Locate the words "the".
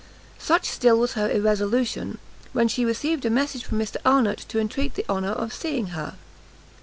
4.95-5.05